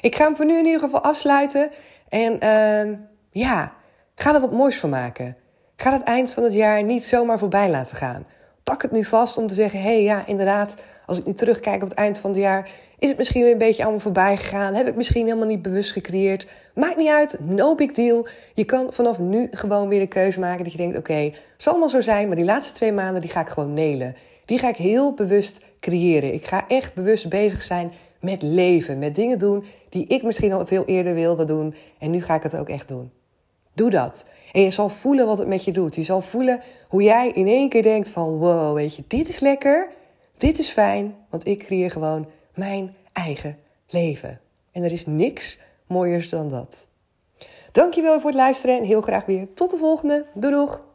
Ik 0.00 0.14
ga 0.14 0.24
hem 0.24 0.36
voor 0.36 0.44
nu 0.44 0.58
in 0.58 0.64
ieder 0.64 0.80
geval 0.80 1.00
afsluiten. 1.00 1.70
En 2.08 2.32
uh, 2.44 2.98
ja, 3.34 3.72
ga 4.14 4.34
er 4.34 4.40
wat 4.40 4.52
moois 4.52 4.78
van 4.78 4.90
maken. 4.90 5.36
Ga 5.76 5.92
het 5.92 6.02
eind 6.02 6.32
van 6.32 6.42
het 6.42 6.52
jaar 6.52 6.82
niet 6.82 7.04
zomaar 7.04 7.38
voorbij 7.38 7.70
laten 7.70 7.96
gaan. 7.96 8.26
Pak 8.64 8.82
het 8.82 8.90
nu 8.90 9.04
vast 9.04 9.38
om 9.38 9.46
te 9.46 9.54
zeggen: 9.54 9.80
hé, 9.80 9.86
hey, 9.86 10.02
ja, 10.02 10.26
inderdaad, 10.26 10.74
als 11.06 11.18
ik 11.18 11.26
nu 11.26 11.32
terugkijk 11.32 11.82
op 11.82 11.88
het 11.88 11.98
eind 11.98 12.18
van 12.18 12.30
het 12.30 12.38
jaar, 12.38 12.70
is 12.98 13.08
het 13.08 13.16
misschien 13.16 13.42
weer 13.42 13.52
een 13.52 13.58
beetje 13.58 13.82
allemaal 13.82 14.00
voorbij 14.00 14.36
gegaan. 14.36 14.74
Heb 14.74 14.86
ik 14.86 14.96
misschien 14.96 15.26
helemaal 15.26 15.46
niet 15.46 15.62
bewust 15.62 15.92
gecreëerd. 15.92 16.48
Maakt 16.74 16.96
niet 16.96 17.08
uit, 17.08 17.36
no 17.40 17.74
big 17.74 17.92
deal. 17.92 18.26
Je 18.52 18.64
kan 18.64 18.92
vanaf 18.92 19.18
nu 19.18 19.48
gewoon 19.50 19.88
weer 19.88 20.00
de 20.00 20.06
keuze 20.06 20.40
maken 20.40 20.64
dat 20.64 20.72
je 20.72 20.78
denkt: 20.78 20.98
oké, 20.98 21.32
zal 21.56 21.72
allemaal 21.72 21.90
zo 21.90 22.00
zijn, 22.00 22.26
maar 22.26 22.36
die 22.36 22.44
laatste 22.44 22.72
twee 22.72 22.92
maanden 22.92 23.20
die 23.20 23.30
ga 23.30 23.40
ik 23.40 23.48
gewoon 23.48 23.74
nelen. 23.74 24.16
Die 24.44 24.58
ga 24.58 24.68
ik 24.68 24.76
heel 24.76 25.14
bewust 25.14 25.60
creëren. 25.80 26.34
Ik 26.34 26.46
ga 26.46 26.68
echt 26.68 26.94
bewust 26.94 27.28
bezig 27.28 27.62
zijn 27.62 27.92
met 28.20 28.42
leven, 28.42 28.98
met 28.98 29.14
dingen 29.14 29.38
doen 29.38 29.64
die 29.88 30.06
ik 30.06 30.22
misschien 30.22 30.52
al 30.52 30.66
veel 30.66 30.84
eerder 30.84 31.14
wilde 31.14 31.44
doen. 31.44 31.74
En 31.98 32.10
nu 32.10 32.22
ga 32.22 32.34
ik 32.34 32.42
het 32.42 32.56
ook 32.56 32.68
echt 32.68 32.88
doen. 32.88 33.10
Doe 33.74 33.90
dat. 33.90 34.26
En 34.52 34.60
je 34.60 34.70
zal 34.70 34.88
voelen 34.88 35.26
wat 35.26 35.38
het 35.38 35.48
met 35.48 35.64
je 35.64 35.72
doet. 35.72 35.94
Je 35.94 36.02
zal 36.02 36.20
voelen 36.20 36.60
hoe 36.88 37.02
jij 37.02 37.28
in 37.28 37.46
één 37.46 37.68
keer 37.68 37.82
denkt 37.82 38.10
van 38.10 38.36
wow, 38.36 38.74
weet 38.74 38.96
je, 38.96 39.04
dit 39.06 39.28
is 39.28 39.40
lekker, 39.40 39.88
dit 40.34 40.58
is 40.58 40.68
fijn, 40.68 41.16
want 41.30 41.46
ik 41.46 41.58
creëer 41.58 41.90
gewoon 41.90 42.28
mijn 42.54 42.96
eigen 43.12 43.58
leven. 43.88 44.40
En 44.72 44.82
er 44.82 44.92
is 44.92 45.06
niks 45.06 45.58
mooiers 45.86 46.28
dan 46.28 46.48
dat. 46.48 46.88
Dankjewel 47.72 48.20
voor 48.20 48.30
het 48.30 48.38
luisteren 48.38 48.78
en 48.78 48.84
heel 48.84 49.00
graag 49.00 49.24
weer 49.24 49.54
tot 49.54 49.70
de 49.70 49.76
volgende. 49.76 50.26
Doei 50.34 50.52
doeg! 50.52 50.93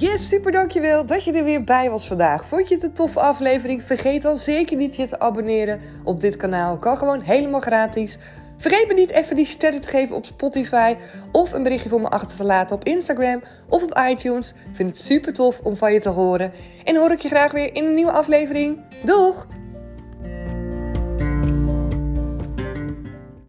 Yes, 0.00 0.28
super 0.28 0.52
dankjewel 0.52 1.06
dat 1.06 1.24
je 1.24 1.32
er 1.32 1.44
weer 1.44 1.64
bij 1.64 1.90
was 1.90 2.06
vandaag. 2.06 2.44
Vond 2.44 2.68
je 2.68 2.74
het 2.74 2.84
een 2.84 2.92
toffe 2.92 3.20
aflevering? 3.20 3.82
Vergeet 3.82 4.22
dan 4.22 4.36
zeker 4.36 4.76
niet 4.76 4.96
je 4.96 5.06
te 5.06 5.18
abonneren 5.18 5.80
op 6.04 6.20
dit 6.20 6.36
kanaal. 6.36 6.78
Kan 6.78 6.96
gewoon 6.96 7.20
helemaal 7.20 7.60
gratis. 7.60 8.18
Vergeet 8.56 8.88
me 8.88 8.94
niet 8.94 9.10
even 9.10 9.36
die 9.36 9.44
sterren 9.44 9.80
te 9.80 9.88
geven 9.88 10.16
op 10.16 10.24
Spotify 10.24 10.96
of 11.32 11.52
een 11.52 11.62
berichtje 11.62 11.88
voor 11.88 12.00
me 12.00 12.08
achter 12.08 12.36
te 12.36 12.44
laten 12.44 12.76
op 12.76 12.84
Instagram 12.84 13.42
of 13.68 13.82
op 13.82 14.00
iTunes. 14.10 14.54
Vind 14.72 14.90
het 14.90 14.98
super 14.98 15.32
tof 15.32 15.60
om 15.60 15.76
van 15.76 15.92
je 15.92 16.00
te 16.00 16.08
horen. 16.08 16.52
En 16.84 16.96
hoor 16.96 17.10
ik 17.10 17.20
je 17.20 17.28
graag 17.28 17.52
weer 17.52 17.74
in 17.74 17.84
een 17.84 17.94
nieuwe 17.94 18.12
aflevering. 18.12 18.80
Doeg! 19.04 19.46